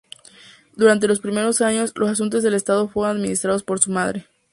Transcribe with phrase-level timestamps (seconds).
[0.75, 4.25] Durante los primeros años, los asuntos del estado fueron administrados por su madre.